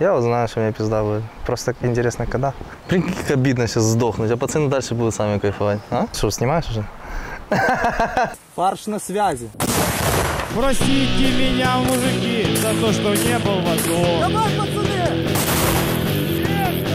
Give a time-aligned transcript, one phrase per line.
[0.00, 1.22] Я вот знаю, что у меня пизда будет.
[1.46, 2.52] Просто так интересно, когда.
[2.88, 5.80] Прикинь, как обидно сейчас сдохнуть, а пацаны дальше будут сами кайфовать.
[5.90, 6.06] А?
[6.12, 6.84] Что, снимаешь уже?
[8.56, 9.48] Фарш на связи.
[10.56, 14.20] Простите меня, мужики, за то, что не был в аду.
[14.20, 15.28] Давай, пацаны!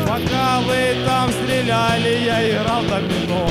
[0.06, 3.50] Пока вы там стреляли, я играл домино.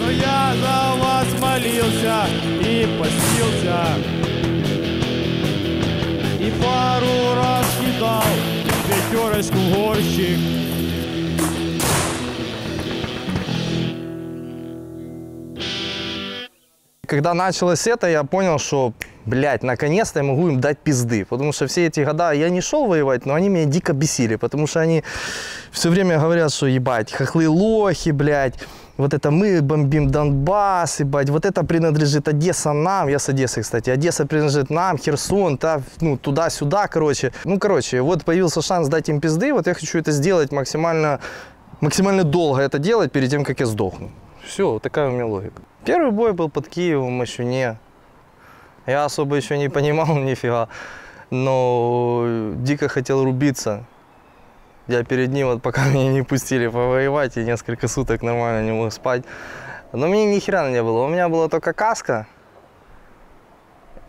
[0.00, 2.26] Но я за вас молился
[2.60, 4.21] и постился.
[6.60, 8.22] Пару раз кидал
[8.88, 10.38] пятерочку горщик.
[17.06, 18.94] Когда началось это, я понял, что,
[19.26, 21.26] блядь, наконец-то я могу им дать пизды.
[21.26, 24.36] Потому что все эти года я не шел воевать, но они меня дико бесили.
[24.36, 25.04] Потому что они
[25.70, 28.54] все время говорят, что, ебать, хохлы лохи, блядь.
[28.98, 33.88] Вот это мы бомбим Донбасс, ебать, вот это принадлежит Одесса нам, я с Одессы, кстати,
[33.88, 37.32] Одесса принадлежит нам, Херсон, та, ну, туда-сюда, короче.
[37.44, 41.20] Ну, короче, вот появился шанс дать им пизды, вот я хочу это сделать максимально,
[41.80, 44.10] максимально долго это делать перед тем, как я сдохну.
[44.44, 45.62] Все, такая у меня логика.
[45.84, 47.78] Первый бой был под Киевом, еще не.
[48.86, 50.68] Я особо еще не понимал нифига,
[51.30, 53.84] но дико хотел рубиться.
[54.88, 58.92] Я перед ним, вот пока меня не пустили повоевать, и несколько суток нормально не мог
[58.92, 59.24] спать.
[59.92, 61.04] Но мне ни хера не было.
[61.04, 62.26] У меня была только каска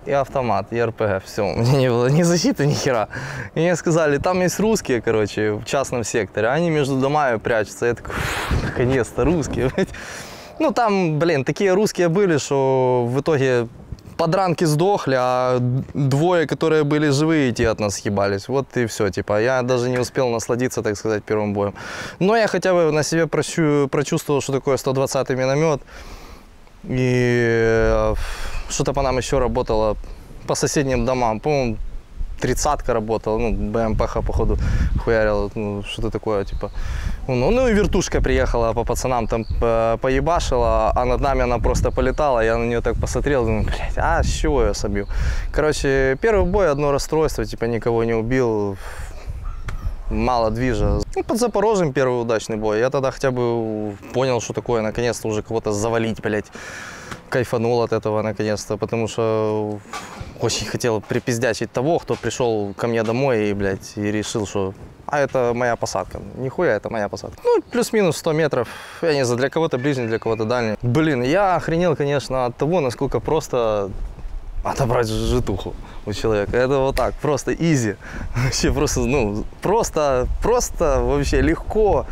[0.06, 1.24] и автомат, и РПГ.
[1.24, 3.10] Все, у меня не было ни защиты, ни хера.
[3.56, 6.50] И мне сказали, там есть русские, короче, в частном секторе.
[6.50, 7.86] Они между домами прячутся.
[7.88, 9.70] Я такой, «Фу, наконец-то русские.
[9.76, 9.90] блядь».
[10.60, 13.68] Ну, там, блин, такие русские были, что в итоге
[14.24, 15.60] подранки сдохли, а
[15.94, 18.48] двое, которые были живые, те от нас съебались.
[18.48, 21.74] Вот и все, типа, я даже не успел насладиться, так сказать, первым боем.
[22.20, 25.82] Но я хотя бы на себе прощу- прочувствовал, что такое 120-й миномет.
[26.84, 27.40] И
[27.92, 28.16] э,
[28.70, 29.98] что-то по нам еще работало
[30.48, 31.40] по соседним домам.
[31.40, 31.78] По-моему,
[32.44, 34.58] тридцатка работала, ну, БМПХ, походу,
[35.03, 36.72] хуярила, ну, что-то такое, типа.
[37.27, 39.45] Ну, ну и вертушка приехала по пацанам, там
[40.02, 44.23] поебашила, а над нами она просто полетала, я на нее так посмотрел, думаю, блядь, а
[44.23, 45.08] с чего я собью?
[45.53, 48.77] Короче, первый бой, одно расстройство, типа, никого не убил,
[50.09, 50.99] мало движа.
[51.15, 52.80] Ну, под Запорожьем первый удачный бой.
[52.80, 56.52] Я тогда хотя бы понял, что такое, наконец-то уже кого-то завалить, блядь.
[57.33, 59.80] Кайфанул от этого наконец-то, потому что
[60.39, 64.73] очень хотел припиздячить того, кто пришел ко мне домой и, блядь, и решил, что
[65.08, 66.20] а это моя посадка.
[66.38, 67.38] Нихуя, это моя посадка.
[67.44, 68.67] Ну, плюс-минус 100 метров.
[69.02, 70.76] Я не знаю, для кого-то ближний, для кого-то дальний.
[70.83, 73.89] Блин, я охренел, конечно, от того, насколько просто
[74.64, 75.73] отобрать житуху
[76.05, 76.55] у человека.
[76.55, 77.95] Это вот так, просто изи.
[78.45, 82.05] Вообще просто, ну, просто, просто вообще легко.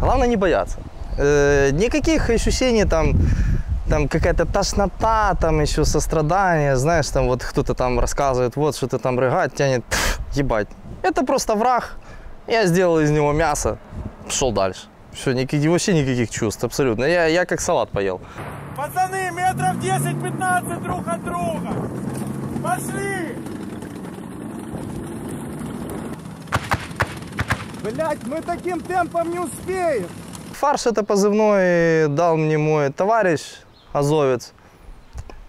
[0.00, 0.78] Главное не бояться.
[1.18, 3.14] Э, никаких ощущений там,
[3.88, 9.18] там какая-то тошнота, там еще сострадание, знаешь, там вот кто-то там рассказывает, вот что-то там
[9.18, 9.84] рыгать тянет,
[10.32, 10.68] ебать.
[11.02, 11.96] Это просто враг.
[12.46, 13.78] Я сделал из него мясо,
[14.28, 14.82] шел дальше.
[15.12, 17.04] Все, никаких, вообще никаких чувств, абсолютно.
[17.04, 18.20] Я, я как салат поел.
[18.76, 21.70] Пацаны, метров 10-15 друг от друга.
[22.62, 23.38] Пошли!
[27.82, 30.08] Блять, мы таким темпом не успеем.
[30.52, 33.40] Фарш это позывной дал мне мой товарищ,
[33.94, 34.52] азовец.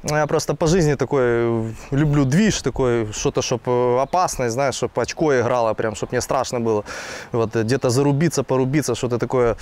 [0.04, 5.34] Ну, Я просто по жизни такой люблю движ, такой что-то, чтобы опасное, знаешь, чтобы очко
[5.34, 6.84] играло, прям, чтобы мне страшно было.
[7.32, 9.58] Вот где-то зарубиться, порубиться, что-то такое,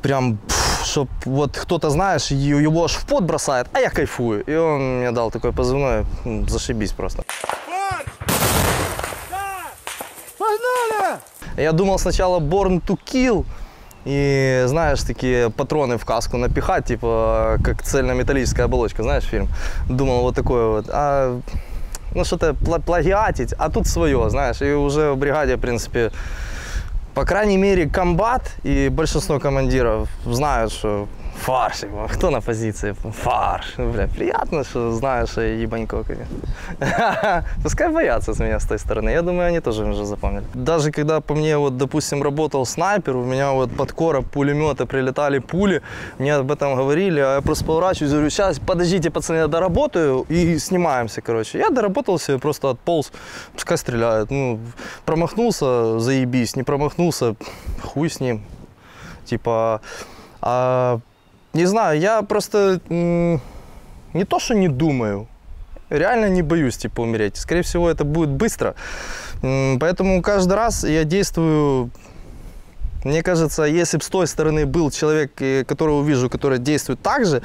[0.00, 0.38] прям,
[0.84, 4.44] чтобы вот кто-то, знаешь, его аж в пот бросает, а я кайфую.
[4.44, 6.04] И он мне дал такой позывной,
[6.48, 7.24] зашибись просто.
[10.38, 11.18] Погнали!
[11.56, 13.44] Я думал сначала Born to Kill.
[14.04, 19.48] И знаешь, такие патроны в каску напихать, типа как цельнометаллическая оболочка, знаешь фильм?
[19.88, 20.86] Думал вот такое вот.
[20.88, 21.40] А
[22.14, 24.60] ну что-то пла- плагиатить, а тут свое, знаешь.
[24.60, 26.10] И уже в бригаде, в принципе,
[27.14, 31.06] по крайней мере, комбат и большинство командиров знают, что
[31.42, 32.08] фарш, его.
[32.08, 33.74] кто на позиции, фарш.
[33.78, 36.04] Ну, Бля, приятно, что знаешь, что я ебанько.
[37.62, 39.10] Пускай боятся с меня с той стороны.
[39.10, 40.44] Я думаю, они тоже уже запомнили.
[40.54, 45.40] Даже когда по мне, вот, допустим, работал снайпер, у меня вот под короб пулемета прилетали
[45.40, 45.82] пули,
[46.18, 50.58] мне об этом говорили, а я просто поворачиваюсь, говорю, сейчас, подождите, пацаны, я доработаю и
[50.58, 51.58] снимаемся, короче.
[51.58, 53.12] Я доработался, просто отполз,
[53.52, 54.30] пускай стреляют.
[54.30, 54.60] Ну,
[55.04, 57.34] промахнулся, заебись, не промахнулся,
[57.82, 58.42] хуй с ним.
[59.24, 59.80] Типа,
[60.40, 61.00] а,
[61.52, 65.26] не знаю, я просто не то, что не думаю,
[65.90, 67.36] реально не боюсь, типа, умереть.
[67.36, 68.74] Скорее всего, это будет быстро.
[69.40, 71.90] Поэтому каждый раз я действую
[73.04, 77.26] мне кажется, если бы с той стороны был человек, э, которого вижу, который действует так
[77.26, 77.42] же,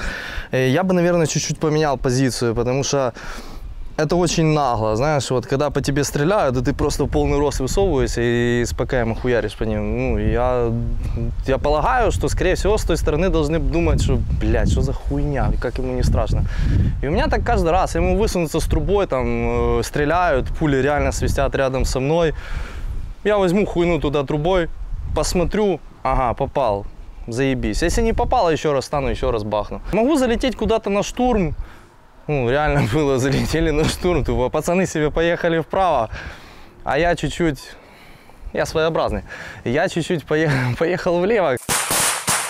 [0.52, 3.14] э, я бы, наверное, чуть-чуть поменял позицию, потому что
[3.98, 7.60] это очень нагло, знаешь, вот когда по тебе стреляют, и ты просто в полный рост
[7.60, 9.98] высовываешься и с ПКМ хуяришь по ним.
[9.98, 10.72] Ну, я,
[11.48, 15.52] я полагаю, что, скорее всего, с той стороны должны думать, что, блядь, что за хуйня,
[15.60, 16.44] как ему не страшно.
[17.02, 21.12] И у меня так каждый раз, ему высунуться с трубой, там, э, стреляют, пули реально
[21.12, 22.34] свистят рядом со мной.
[23.24, 24.70] Я возьму хуйну туда трубой,
[25.16, 26.86] посмотрю, ага, попал,
[27.28, 27.82] заебись.
[27.82, 29.82] Если не попало, еще раз стану, еще раз бахну.
[29.92, 31.56] Могу залететь куда-то на штурм,
[32.28, 36.10] ну, реально было, залетели на штурм, тупо пацаны себе поехали вправо,
[36.84, 37.60] а я чуть-чуть,
[38.54, 39.24] я своеобразный,
[39.64, 41.58] я чуть-чуть поехал, поехал влево.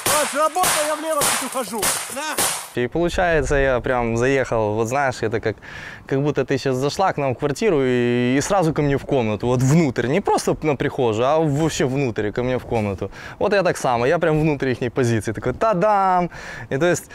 [0.05, 1.81] Паш, работа, я влево чуть ухожу.
[2.15, 2.35] На!
[2.75, 5.57] И получается, я прям заехал, вот знаешь, это как,
[6.05, 9.05] как будто ты сейчас зашла к нам в квартиру и, и сразу ко мне в
[9.05, 13.09] комнату, вот внутрь, не просто на прихожую, а вообще внутрь, ко мне в комнату.
[13.39, 16.29] Вот я так само, я прям внутрь их позиции, такой та-дам!
[16.69, 17.09] И то есть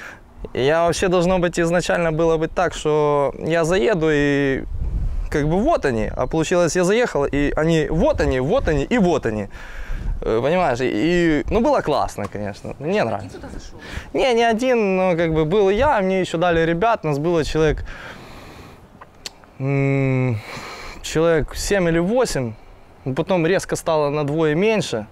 [0.55, 4.65] я вообще должно быть изначально было быть так, что я заеду и
[5.31, 8.99] как бы вот они, а получилось я заехал и они вот они, вот они и
[8.99, 9.49] вот они.
[10.21, 13.39] Э, Понимаешь, и, ну было классно, конечно, мне нравится.
[14.12, 17.85] Не, не один, но как бы был я, мне еще дали ребят, нас было человек,
[19.59, 22.55] человек 7 или 8,
[23.17, 25.06] потом резко стало на двое меньше.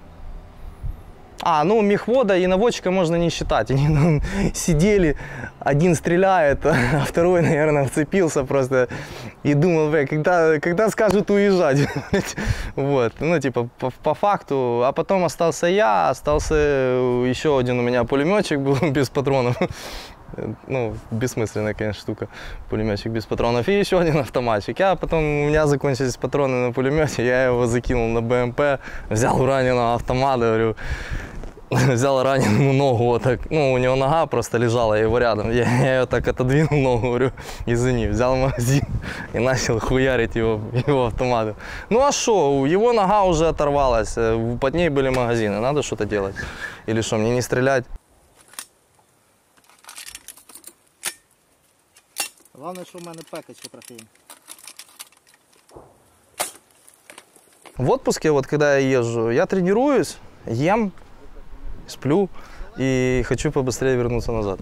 [1.42, 3.70] А, ну мехвода и наводчика можно не считать.
[3.70, 4.22] Они там
[4.54, 5.16] сидели,
[5.58, 8.88] один стреляет, а второй, наверное, вцепился просто
[9.42, 11.88] и думал, бля, когда, когда скажут уезжать.
[12.76, 14.82] Вот, ну типа по, по факту.
[14.84, 19.56] А потом остался я, остался еще один у меня пулеметчик был без патронов.
[20.68, 22.28] Ну, бессмысленная, конечно, штука,
[22.68, 23.68] пулеметчик без патронов.
[23.68, 24.78] И еще один автоматчик.
[24.78, 29.46] Я потом, у меня закончились патроны на пулемете, я его закинул на БМП, взял у
[29.46, 30.76] раненого автомат, говорю,
[31.94, 35.50] взял раненому ногу, вот так, ну, у него нога просто лежала, я его рядом.
[35.52, 37.32] Я, я ее так отодвинул ногу, говорю,
[37.66, 38.82] извини, взял магазин
[39.32, 41.54] и начал хуярить его, его автоматом.
[41.88, 46.34] Ну а что, его нога уже оторвалась, э, под ней были магазины, надо что-то делать.
[46.86, 47.84] Или что, мне не стрелять?
[52.54, 53.94] Головне, що в мене пекачка трохи.
[57.76, 60.92] В отпуске, вот когда я езжу, я тренируюсь, ем,
[61.90, 62.28] сплю
[62.76, 64.60] и хочу побыстрее вернуться назад.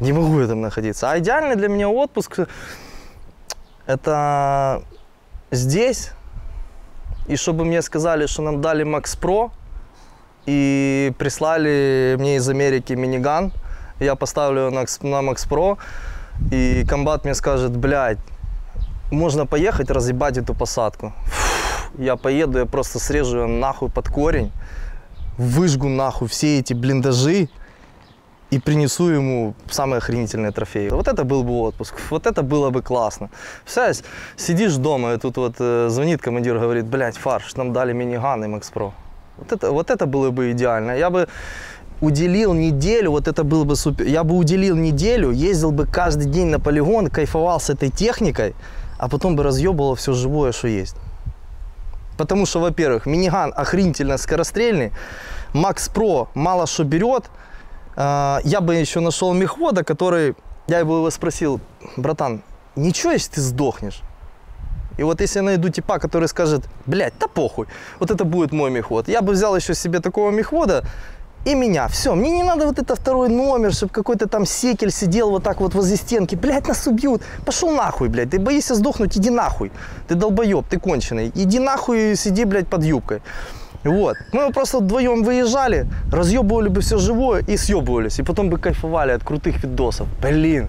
[0.00, 1.10] Не могу я там находиться.
[1.10, 2.40] А идеальный для меня отпуск
[3.86, 4.82] это
[5.50, 6.10] здесь.
[7.26, 9.50] И чтобы мне сказали, что нам дали Max Pro
[10.46, 13.52] и прислали мне из Америки миниган,
[13.98, 15.78] я поставлю на Max Pro,
[16.50, 18.18] и комбат мне скажет, блядь,
[19.10, 21.14] можно поехать разъебать эту посадку.
[21.24, 24.50] Фу, Я поеду, я просто срежу ее нахуй под корень,
[25.38, 27.48] выжгу нахуй все эти блиндажи
[28.50, 30.88] и принесу ему самые охренительные трофеи.
[30.90, 33.30] Вот это был бы отпуск, вот это было бы классно.
[33.62, 34.02] Представляешь,
[34.36, 38.48] сидишь дома, и тут вот э, звонит командир, говорит, блядь, фарш, нам дали миниган и
[38.48, 38.92] Макс Про.
[39.38, 40.92] Вот это, вот это было бы идеально.
[40.92, 41.26] Я бы
[42.00, 44.06] уделил неделю, вот это было бы супер.
[44.06, 48.54] Я бы уделил неделю, ездил бы каждый день на полигон, кайфовал с этой техникой,
[48.98, 50.96] а потом бы разъебывал все живое, что есть.
[52.16, 54.92] Потому что, во-первых, миниган охренительно скорострельный,
[55.52, 57.24] Макс Про мало что берет.
[57.96, 60.34] А, Я бы еще нашел мехвода, который,
[60.66, 61.60] я бы его спросил,
[61.96, 62.42] братан,
[62.76, 64.00] ничего, если ты сдохнешь?
[64.96, 67.66] И вот если я найду типа, который скажет, блядь, да похуй,
[67.98, 69.08] вот это будет мой мехвод.
[69.08, 70.84] Я бы взял еще себе такого мехвода
[71.44, 71.88] и меня.
[71.88, 75.60] Все, мне не надо вот это второй номер, чтобы какой-то там секель сидел вот так
[75.60, 76.34] вот возле стенки.
[76.34, 77.22] Блядь, нас убьют.
[77.44, 78.30] Пошел нахуй, блядь.
[78.30, 79.70] Ты боишься сдохнуть, иди нахуй.
[80.08, 81.30] Ты долбоеб, ты конченый.
[81.34, 83.22] Иди нахуй и сиди, блядь, под юбкой.
[83.84, 84.16] Вот.
[84.32, 88.18] Мы бы просто вдвоем выезжали, разъебывали бы все живое и съебывались.
[88.18, 90.08] И потом бы кайфовали от крутых видосов.
[90.22, 90.68] Блин.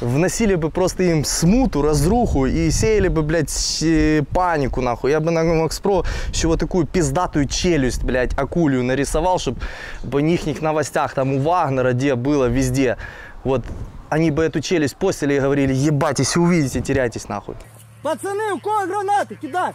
[0.00, 5.10] Вносили бы просто им смуту, разруху и сеяли бы, блядь, с- панику, нахуй.
[5.12, 9.60] Я бы на Макс Про еще вот такую пиздатую челюсть, блядь, акулью нарисовал, чтобы
[10.02, 12.96] в них новостях там у Вагнера, где было, везде.
[13.44, 13.64] Вот
[14.10, 17.54] они бы эту челюсть постили и говорили, ебать, если увидите, теряйтесь нахуй.
[18.02, 19.34] Пацани, у кого гранати?
[19.40, 19.72] Кидай!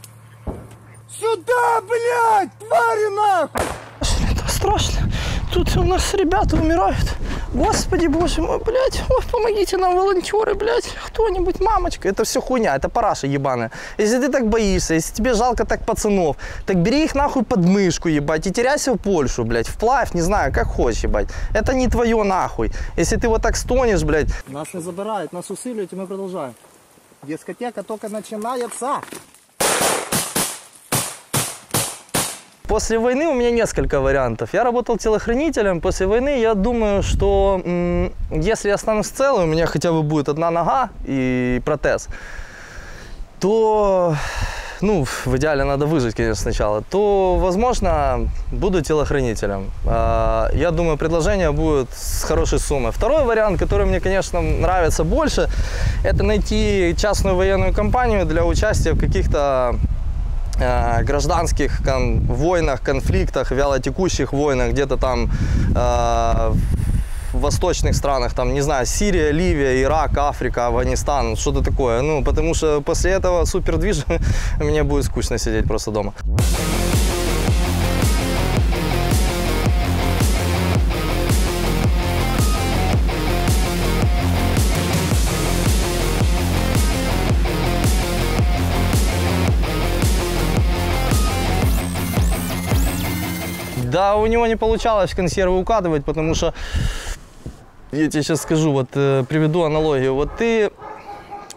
[1.10, 2.50] Сюда, блядь!
[2.60, 3.62] Твари нахуй!
[4.32, 5.10] Это страшно.
[5.53, 7.17] Тут у нас ребята умирают.
[7.55, 9.03] Господи, боже мой, блядь.
[9.09, 10.89] Ой, помогите нам, волонтеры, блядь.
[11.07, 12.09] Кто-нибудь, мамочка.
[12.09, 13.71] Это все хуйня, это параша ебаная.
[13.99, 18.09] Если ты так боишься, если тебе жалко так пацанов, так бери их нахуй под мышку,
[18.09, 21.29] ебать, и теряйся в Польшу, блядь, вплавь, не знаю, как хочешь, ебать.
[21.55, 22.71] Это не твое нахуй.
[22.97, 26.55] Если ты вот так стонешь, блядь, Нас не забирають, нас усилюють і ми продовжуємо.
[27.23, 29.01] Дискотека тільки починається.
[32.70, 34.54] После войны у меня несколько вариантов.
[34.54, 35.82] Я работал телохранителем.
[35.82, 37.62] После войны я думаю, что
[38.32, 42.08] если я останусь целый, у меня хотя бы будет одна нога и протез,
[43.40, 44.16] то,
[44.82, 49.72] ну, в идеале надо выжить, конечно, сначала, то, возможно, буду телохранителем.
[49.88, 52.92] А, Я думаю, предложение будет с хорошей суммой.
[52.92, 55.50] Второй вариант, который мне, конечно, нравится больше,
[56.04, 59.76] это найти частную военную компанию для участия в каких-то
[60.60, 65.30] э, гражданских кон- войнах, конфликтах, вялотекущих войнах, где-то там
[65.76, 66.52] э,
[67.34, 72.02] в восточных странах, там, не знаю, Сирия, Ливия, Ирак, Африка, Афганистан, что-то такое.
[72.02, 74.04] Ну, потому что после этого супердвижа
[74.60, 76.14] мне будет скучно сидеть просто дома.
[94.00, 96.54] Да, у него не получалось консервы укатывать, потому что
[97.92, 100.16] я тебе сейчас скажу, вот э, приведу аналогию.
[100.16, 100.72] Вот ты,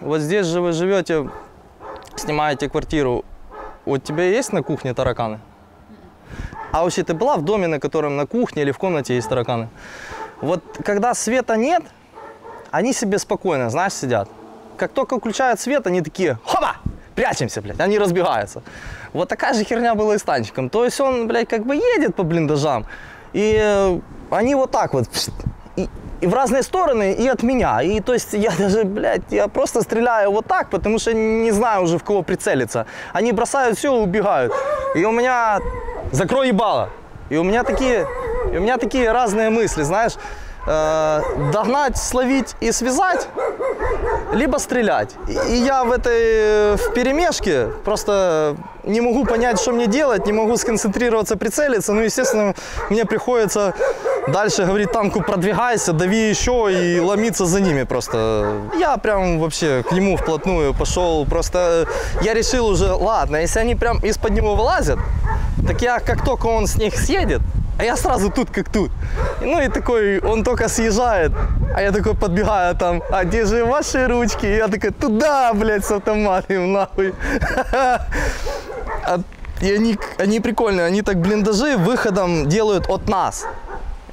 [0.00, 1.30] вот здесь же вы живете,
[2.16, 3.24] снимаете квартиру,
[3.86, 5.38] у тебя есть на кухне тараканы?
[6.72, 9.68] А вообще ты была в доме, на котором на кухне или в комнате есть тараканы?
[10.40, 11.84] Вот когда света нет,
[12.72, 14.28] они себе спокойно, знаешь, сидят.
[14.76, 16.74] Как только включают свет, они такие, хоба,
[17.14, 18.62] прячемся, блядь, они разбегаются.
[19.12, 20.68] Вот такая же херня была и с танчиком.
[20.68, 22.86] То есть он, блядь, как бы едет по блиндажам,
[23.32, 24.00] и э,
[24.30, 25.06] они вот так вот,
[25.76, 25.88] и,
[26.20, 27.82] и в разные стороны, и от меня.
[27.82, 31.82] И то есть я даже, блядь, я просто стреляю вот так, потому что не знаю
[31.82, 32.86] уже в кого прицелиться.
[33.12, 34.52] Они бросают все убегают.
[34.94, 35.60] И у меня
[36.10, 36.90] закрой ебало.
[37.30, 38.06] И у меня такие,
[38.52, 40.12] и у меня такие разные мысли, знаешь,
[40.66, 41.20] э,
[41.52, 43.28] догнать, словить и связать,
[44.32, 45.10] либо стрелять.
[45.28, 50.56] И, я в этой в перемешке просто не могу понять, что мне делать, не могу
[50.56, 51.92] сконцентрироваться, прицелиться.
[51.92, 52.54] Ну, естественно,
[52.90, 53.74] мне приходится
[54.28, 58.60] дальше говорить танку продвигайся, дави еще и ломиться за ними просто.
[58.78, 61.24] Я прям вообще к нему вплотную пошел.
[61.26, 61.86] Просто
[62.22, 64.98] я решил уже, ладно, если они прям из-под него вылазят,
[65.66, 67.40] так я как только он с них съедет,
[67.82, 68.92] а я сразу тут как тут.
[69.40, 71.32] Ну и такой, он только съезжает,
[71.74, 74.46] а я такой подбегаю там, а где же ваши ручки?
[74.46, 77.12] И я такой, туда, блядь, с автоматом, нахуй.
[79.04, 79.18] А-
[79.60, 83.46] И они, они прикольные, они так блиндажи выходом делают от нас.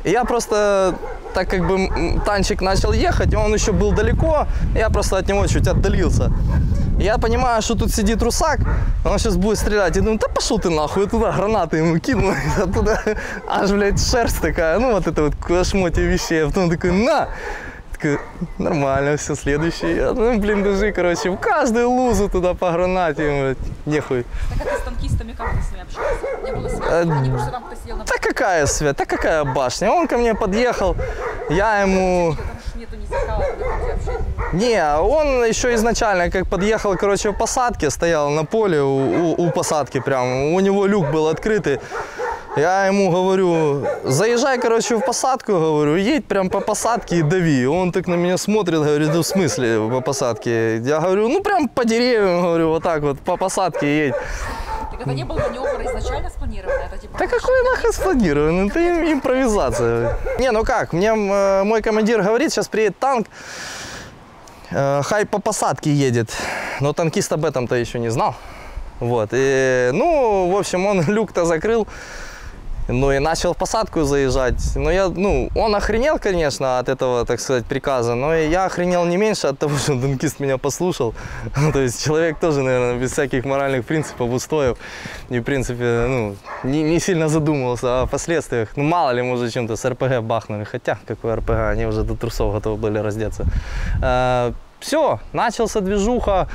[0.03, 0.95] Я просто,
[1.33, 5.67] так как бы танчик начал ехать, он еще был далеко, я просто от него чуть
[5.67, 6.31] отдалился.
[6.99, 8.59] Я понимаю, что тут сидит русак,
[9.05, 9.95] он сейчас будет стрелять.
[9.95, 13.01] Я думаю, да пошел ты нахуй, я туда гранаты ему кинул, а туда
[13.47, 16.43] аж, блядь, шерсть такая, ну вот это вот кошмоте вещей.
[16.43, 17.29] А потом такой, на!
[18.01, 18.17] Такой,
[18.57, 19.95] нормально, все, следующий.
[19.95, 24.25] Я, ну, блин, даже, короче, в каждую лузу туда по гранате, нехуй.
[24.49, 26.45] Так как ты с танкистами, как ты с ними общался?
[26.45, 26.83] Не было связи?
[26.83, 29.91] Э, Они просто там кто сидел на Да какая свет, да какая башня.
[29.91, 30.95] Он ко мне подъехал,
[31.49, 32.35] я ему...
[34.53, 39.51] Не, он еще изначально, как подъехал, короче, в посадке, стоял на поле у, у- у
[39.51, 41.79] посадки прям, у него люк был открытый.
[42.55, 47.65] Я ему говорю, заезжай, короче, в посадку, говорю, едь прям по посадке и дави.
[47.67, 50.77] Он так на меня смотрит, говорит, да в смысле по посадке?
[50.79, 54.15] Я говорю, ну прям по деревьям, говорю, вот так вот, по посадке едь.
[54.91, 56.81] Так это не был маневр изначально спланировано?
[56.85, 57.17] Это типа...
[57.19, 58.67] Да какой нахуй спланирован?
[58.67, 60.17] Это им- импровизация.
[60.39, 63.27] Не, ну как, мне м, мой командир говорит, сейчас приедет танк,
[64.71, 66.35] э, хай по посадке едет.
[66.81, 68.35] Но танкист об этом-то еще не знал.
[68.99, 71.87] Вот, и, ну, в общем, он люк-то закрыл,
[72.91, 74.75] ну и начал посадку заезжать.
[74.75, 79.05] Но я, ну, он охренел, конечно, от этого, так сказать, приказа, но и я охренел
[79.05, 81.13] не меньше от того, что танкист меня послушал.
[81.73, 84.77] То есть человек тоже, наверное, без всяких моральных принципов, устоев.
[85.29, 88.69] И, в принципе, ну, не, не сильно задумывался о последствиях.
[88.75, 90.63] Ну, мало ли, может, чем-то с РПГ бахнули.
[90.63, 93.45] Хотя, какой РПГ, они уже до трусов готовы были раздеться.
[94.79, 96.47] все, начался движуха.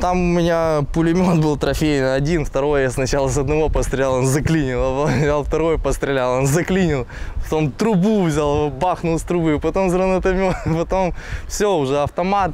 [0.00, 4.80] Там у меня пулемет был трофейный, один, второй я сначала с одного пострелял, он заклинил,
[4.82, 7.06] а взял второй пострелял, он заклинил,
[7.42, 11.14] потом трубу взял, бахнул с трубы, потом с гранатомета, потом
[11.48, 12.50] все, уже автомат,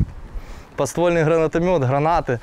[0.76, 2.38] подствольный гранатомет, гранаты.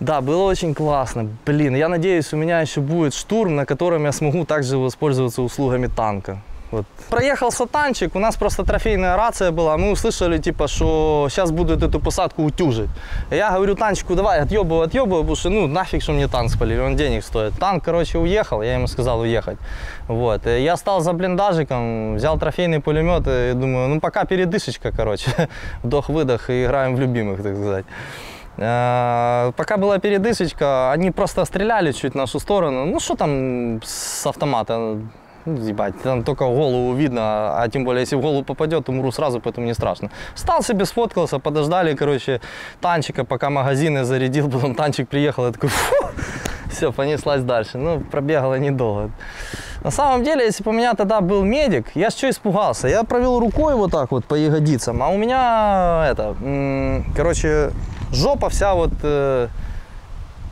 [0.00, 1.28] Да, было очень классно.
[1.46, 5.86] Блин, я надеюсь, у меня еще будет штурм, на котором я смогу также воспользоваться услугами
[5.86, 6.38] танка.
[6.74, 6.86] Вот.
[7.08, 12.00] Проехался танчик, у нас просто трофейная рация была, мы услышали, типа, что сейчас будут эту
[12.00, 12.90] посадку утюжить.
[13.30, 16.96] Я говорю танчику, давай, отъебывай, отъебывай, потому что, ну, нафиг, что мне танк спалили, он
[16.96, 17.56] денег стоит.
[17.60, 19.58] Танк, короче, уехал, я ему сказал уехать.
[20.08, 20.46] Вот.
[20.46, 25.30] Я стал за блиндажиком, взял трофейный пулемет и думаю, ну, пока передышечка, короче,
[25.84, 27.84] вдох-выдох и играем в любимых, так сказать.
[28.56, 32.84] Э, Пока была передышечка, они просто стреляли чуть в нашу сторону.
[32.84, 34.98] Ну, что там с автомата?
[35.46, 39.40] Ну, ебать, там только голову видно, а тем более, если в голову попадет, умру сразу,
[39.40, 40.10] поэтому не страшно.
[40.34, 42.40] Встал себе, сфоткался, подождали, короче,
[42.80, 45.94] танчика, пока магазины зарядил, потом танчик приехал, я такой, фу,
[46.70, 47.78] все, понеслась дальше.
[47.78, 49.10] Ну, пробегала недолго.
[49.82, 52.88] На самом деле, если бы у меня тогда был медик, я что испугался?
[52.88, 56.34] Я провел рукой вот так вот по ягодицам, а у меня это,
[57.14, 57.70] короче,
[58.12, 58.92] жопа вся вот...
[59.02, 59.48] э,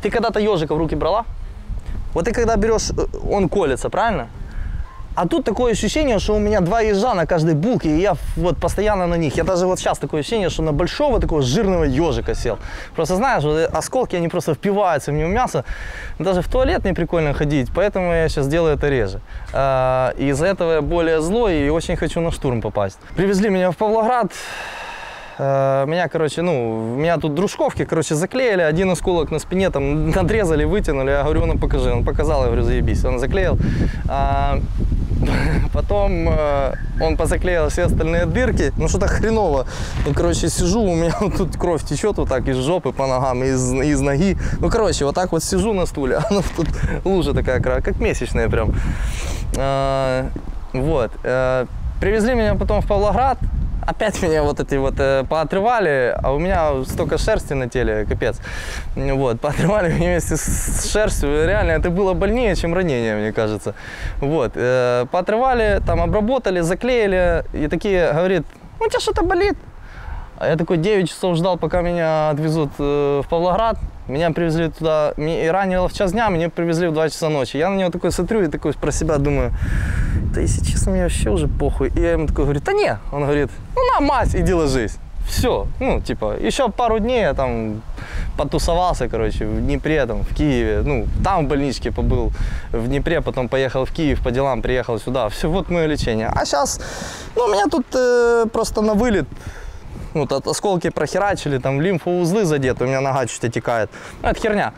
[0.03, 1.25] Ты когда-то ежика в руки брала?
[2.13, 4.29] Вот ты когда берешь, э, он колется, правильно?
[5.15, 8.57] А тут такое ощущение, что у меня два ежа на каждой булке, и я вот
[8.57, 9.37] постоянно на них.
[9.37, 12.59] Я даже вот сейчас такое ощущение, что на большого такого жирного ежика сел.
[12.97, 15.65] Просто знаешь, вот осколки, они просто впиваются него в мясо.
[16.19, 19.21] Даже в туалет не прикольно ходить, поэтому я сейчас делаю это реже.
[19.53, 22.99] А, из-за этого я более злой и очень хочу на штурм попасть.
[23.15, 24.33] Привезли меня в Павлоград,
[25.39, 30.65] Э, Меня, короче, ну, меня тут дружковки, короче, заклеили, один осколок на спине там надрезали,
[30.65, 31.11] вытянули.
[31.11, 31.91] Я говорю, ну покажи.
[31.91, 33.05] Он показал, я говорю, заебись.
[33.05, 33.59] Он заклеил.
[34.09, 34.59] А,
[35.73, 38.73] Потом э, он позаклеил все остальные дырки.
[38.77, 39.67] Ну что-то хреново.
[40.07, 43.43] И, короче, сижу, у меня вот тут кровь течет вот так из жопы по ногам,
[43.43, 44.37] из, из ноги.
[44.61, 46.17] Ну, короче, вот так вот сижу на стуле.
[46.31, 46.69] а тут
[47.05, 48.75] лужа такая, как месячная прям.
[49.57, 50.29] А,
[50.73, 51.13] Вот.
[51.25, 51.67] Э,
[52.01, 53.39] Привезли меня потом в Павлоград.
[53.87, 58.41] Опять меня вот эти вот э, поотрывали, а у меня столько шерсти на теле, капец.
[58.95, 61.47] Вот, поотрывали меня вместе с шерстью.
[61.47, 63.75] Реально, это было больнее, чем ранение, мне кажется.
[64.21, 67.45] Вот, э, поотрывали, там обработали, заклеили.
[67.53, 68.45] И такие, говорит,
[68.79, 69.57] у тебя что-то болит?
[70.43, 73.79] А я такой 9 часов ждал, пока меня отвезут э, в Павлоград.
[74.09, 77.59] Меня привезли туда, и ранило в час дня, меня привезли в 2 часа ночи.
[77.59, 79.53] Я на него такой смотрю и такой про себя думаю,
[80.35, 81.93] да если честно, мне вообще уже похуй.
[81.95, 82.99] И я ему такой говорю, да не.
[83.13, 84.99] Он говорит, ну на мать, иди ложись.
[85.29, 87.81] Все, ну, типа, еще пару дней я там
[88.37, 92.33] потусовался, короче, в Днепре, там, в Киеве, ну, там в больничке побыл,
[92.73, 95.29] в Днепре, потом поехал в Киев по делам, приехал сюда.
[95.29, 96.27] Все, вот мое лечение.
[96.35, 96.81] А сейчас,
[97.37, 99.29] ну, у меня тут э, просто на вылет
[100.15, 103.91] ну, от осколки прохерачили, там лимфоузлы задеты, у меня нога чуть отекает.
[104.23, 104.73] Ну, это херня.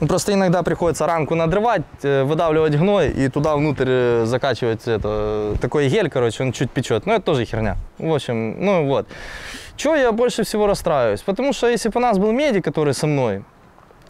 [0.00, 5.88] Просто иногда приходится ранку надрывать, э, выдавливать гной и туда внутрь э, закачивать это, такой
[5.88, 7.06] гель, короче, он чуть печет.
[7.06, 7.76] Ну, это тоже херня.
[7.98, 9.06] В общем, ну вот.
[9.76, 11.22] Чего я больше всего расстраиваюсь?
[11.22, 13.44] Потому что если бы у нас был медик, который со мной,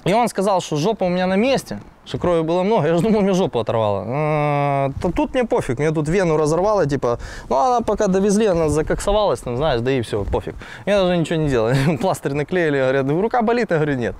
[0.04, 3.02] и он сказал, что жопа у меня на месте, что крови было много, я же
[3.02, 4.04] думал, мне жопу оторвало.
[4.06, 8.68] А, то тут мне пофиг, мне тут вену разорвало, типа, ну она пока довезли, она
[8.68, 10.54] закоксовалась, там, знаешь, да и все, пофиг.
[10.86, 14.14] Я даже ничего не делал, пластырь наклеили, говорят, рука болит, я говорю, нет.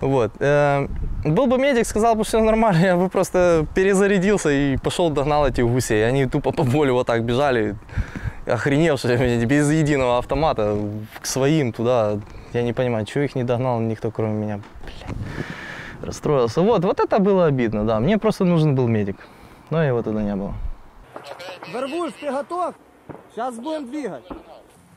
[0.00, 0.32] Вот.
[0.40, 0.86] Э,
[1.24, 5.66] Был бы медик, сказал бы, все нормально, я бы просто перезарядился и пошел догнал этих
[5.66, 6.08] гусей.
[6.08, 7.76] Они тупо по полю вот так бежали,
[8.46, 10.78] охреневшие, без единого автомата,
[11.20, 12.18] к своим туда.
[12.52, 14.60] Я не понимаю, чего их не догнал никто, кроме меня.
[14.84, 15.16] Блядь.
[16.02, 16.62] Расстроился.
[16.62, 18.00] Вот, вот это было обидно, да.
[18.00, 19.16] Мне просто нужен был медик.
[19.70, 20.54] Но его тогда не было.
[21.72, 22.74] Вербуш, ты готов?
[23.32, 24.24] Сейчас будем двигать.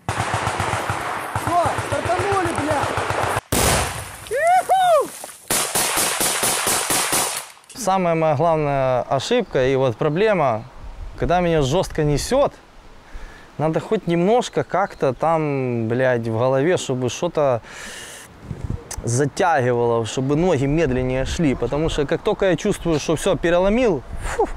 [0.07, 2.49] Все, стартанули.
[4.31, 5.09] Иху!
[7.75, 10.63] Самая моя главная ошибка и вот проблема,
[11.17, 12.53] когда меня жестко несет,
[13.57, 17.61] надо хоть немножко как-то там, блядь, в голове, чтобы что-то
[19.03, 21.55] затягивало, чтобы ноги медленнее шли.
[21.55, 24.47] Потому что как только я чувствую, что все, переломил, фу,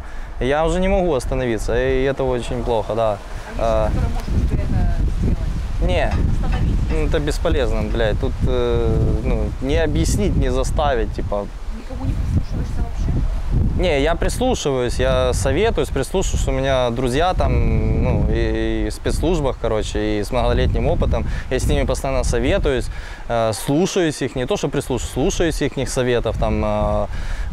[0.41, 1.77] я уже не могу остановиться.
[1.77, 3.19] И это очень плохо, да.
[3.59, 4.01] А, это
[4.47, 5.37] сделать.
[5.83, 6.13] не,
[6.91, 8.21] ну, это бесполезно, блядь.
[8.21, 13.66] Тут э, ну, не объяснить, не заставить, типа, Никому не прислушиваешься вообще?
[13.79, 16.49] Не, я прислушиваюсь, я советуюсь, прислушиваюсь.
[16.49, 21.27] У меня друзья там, ну, и, и в спецслужбах, короче, и с многолетним опытом.
[21.51, 22.87] Я с ними постоянно советуюсь,
[23.29, 27.07] э, слушаюсь их, не то, что прислушиваюсь, слушаюсь их советов, там, э,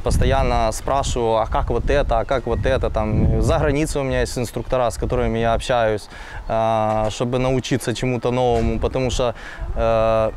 [0.05, 4.21] постоянно спрашиваю, а как вот это, а как вот это, там, за границей у меня
[4.21, 6.07] есть инструктора, с которыми я общаюсь,
[6.47, 9.35] э, чтобы научиться чему-то новому, потому что,
[9.75, 10.31] э,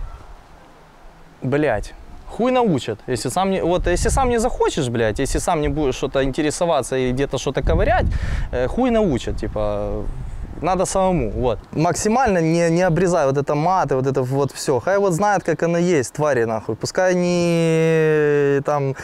[1.43, 1.95] блядь,
[2.29, 2.99] Хуй научат.
[3.07, 6.97] Если сам не, вот, если сам не захочешь, блядь, если сам не будешь что-то интересоваться
[6.97, 8.07] и где-то что-то ковырять,
[8.53, 10.05] э, хуй научат, типа,
[10.63, 11.59] надо самому, вот.
[11.73, 14.81] Максимально не, не обрезай вот это маты, вот это вот все.
[14.81, 16.77] Хай вот знает, как оно есть, твари нахуй.
[16.77, 18.95] Пускай не там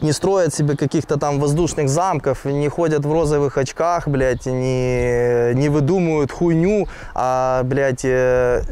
[0.00, 5.68] не строят себе каких-то там воздушных замков, не ходят в розовых очках, блядь, не, не
[5.68, 8.62] выдумывают хуйню, а, блядь, э,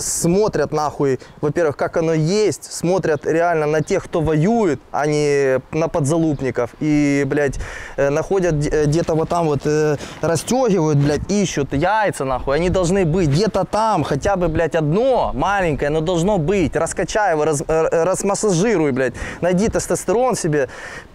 [0.00, 5.88] смотрят нахуй, во-первых, как оно есть, смотрят реально на тех, кто воюет, а не на
[5.88, 6.70] подзалупников.
[6.80, 7.58] И, блядь,
[7.96, 12.56] э, находят где- где-то вот там вот, э, расстегивают, блядь, ищут яйца, нахуй.
[12.56, 16.76] Они должны быть где-то там, хотя бы, блядь, одно маленькое, но должно быть.
[16.76, 19.14] Раскачай его, раз, э, размассажируй, блядь.
[19.40, 20.68] Найди тестостерон себе,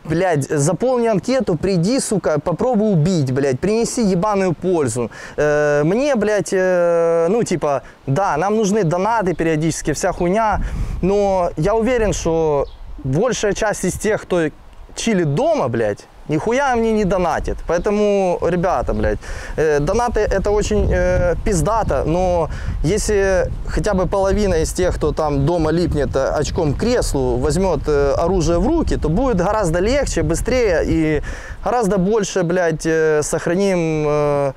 [0.05, 5.11] блядь, заполни анкету, приди, сука, попробуй убить, блядь, принеси ебаную пользу.
[5.37, 10.61] Э, мне, блядь, э, ну, типа, да, нам нужны донаты периодически, вся хуйня,
[11.01, 12.65] но я уверен, что
[13.03, 14.49] большая часть из тех, кто
[14.95, 17.57] чилит дома, блядь, нихуя мне не донатит.
[17.67, 19.19] Поэтому, ребята, блядь,
[19.57, 22.49] э, донаты это очень э, пиздато, но
[22.83, 27.81] если хотя бы половина из тех, кто там дома липнет э, очком к креслу, возьмет
[27.87, 31.21] э, оружие в руки, то будет гораздо легче, быстрее и
[31.63, 34.53] гораздо больше, блядь, э, сохраним э,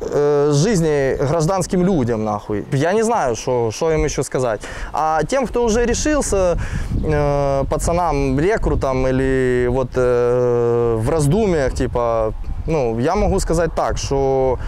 [0.00, 2.64] э, жизни гражданским людям, нахуй.
[2.72, 4.60] Я не знаю, что что им еще сказать.
[4.92, 6.58] А тем, кто уже решился,
[7.04, 12.32] э, пацанам, рекрутам или вот э, в раздумьях, типа,
[12.66, 14.58] ну, я могу сказать так, что,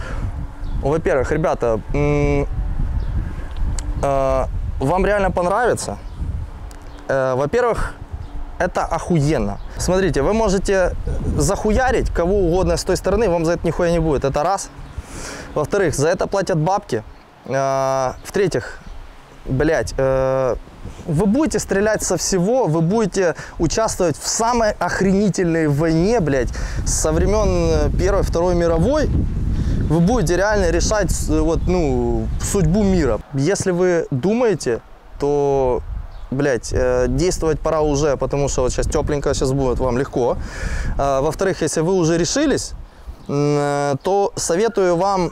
[0.81, 2.45] во-первых, ребята, э,
[4.79, 5.97] вам реально понравится.
[7.07, 7.95] Э, во-первых,
[8.59, 9.57] это охуенно.
[9.77, 10.91] Смотрите, вы можете
[11.37, 14.25] захуярить кого угодно с той стороны, вам за это нихуя не будет.
[14.25, 14.69] Это раз.
[15.55, 17.03] Во-вторых, за это платят бабки.
[17.45, 18.79] Э, В-третьих,
[19.45, 20.55] блядь, э,
[21.05, 26.49] вы будете стрелять со всего, вы будете участвовать в самой охренительной войне, блядь,
[26.85, 29.09] со времен э, Первой, Второй мировой.
[29.89, 33.19] Вы будете реально решать э, вот, ну, судьбу мира.
[33.33, 34.81] Если вы думаете,
[35.19, 35.81] то
[36.31, 36.71] блядь,
[37.07, 40.37] действовать пора уже, потому что вот сейчас тепленько, сейчас будет вам легко.
[40.95, 42.73] А, Во-вторых, если вы уже решились,
[43.29, 45.31] то советую вам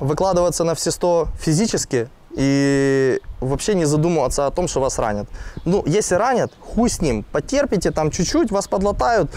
[0.00, 5.28] выкладываться на все сто физически и вообще не задумываться о том, что вас ранят.
[5.64, 9.30] Ну, если ранят, хуй с ним, потерпите там чуть-чуть, вас подлатают,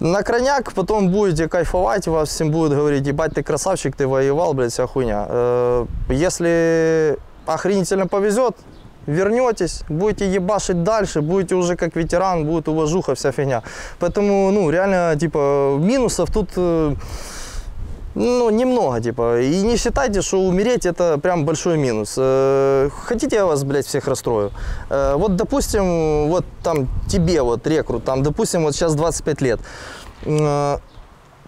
[0.00, 4.72] на крайняк, потом будете кайфовать, вас всем будут говорить, ебать, ты красавчик, ты воевал, блядь,
[4.72, 5.26] вся хуйня.
[5.28, 8.56] Э, Если охренительно повезет,
[9.06, 13.62] вернетесь, будете ебашить дальше, будете уже как ветеран, будет уважуха, вся фигня.
[13.98, 16.94] Поэтому, ну, реально, типа, минусов тут э,
[18.14, 19.40] ну, немного, типа.
[19.40, 22.14] И не считайте, что умереть это прям большой минус.
[22.18, 24.50] Э, Хотите, я вас, блядь, всех расстрою?
[24.90, 29.60] Э, Вот, допустим, вот там тебе, вот, рекрут, там, допустим, вот сейчас 25 лет.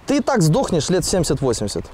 [0.07, 1.85] Ты и так сдохнешь лет 70-80.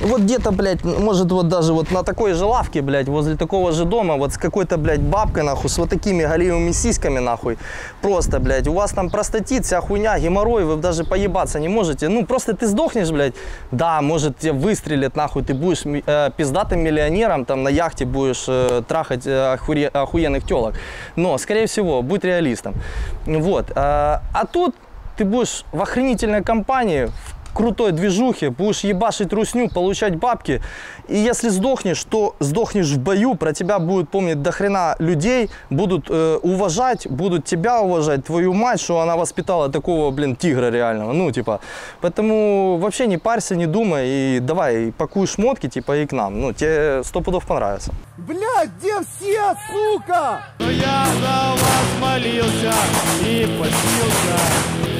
[0.00, 3.84] Вот где-то, блядь, может вот даже вот на такой же лавке, блядь, возле такого же
[3.84, 7.58] дома, вот с какой-то, блядь, бабкой, нахуй, с вот такими голевыми сиськами, нахуй,
[8.00, 12.24] просто, блядь, у вас там простатит, вся хуйня, геморрой, вы даже поебаться не можете, ну,
[12.24, 13.34] просто ты сдохнешь, блядь,
[13.72, 18.82] да, может, тебе выстрелят, нахуй, ты будешь э, пиздатым миллионером, там, на яхте будешь э,
[18.88, 20.76] трахать э, охуре- охуенных телок,
[21.16, 22.74] но, скорее всего, будь реалистом,
[23.26, 24.74] вот, э, а тут
[25.18, 27.10] ты будешь в охренительной компании,
[27.52, 30.60] крутой движухе, будешь ебашить русню, получать бабки.
[31.08, 36.06] И если сдохнешь, то сдохнешь в бою, про тебя будут помнить до хрена людей, будут
[36.08, 41.12] э, уважать, будут тебя уважать, твою мать, что она воспитала такого, блин, тигра реального.
[41.12, 41.60] Ну, типа,
[42.00, 46.40] поэтому вообще не парься, не думай, и давай, пакуй шмотки, типа, и к нам.
[46.40, 47.92] Ну, тебе сто пудов понравится.
[48.18, 50.40] Блядь, где все, сука?
[50.58, 52.72] Но я за вас молился
[53.24, 54.99] и постился.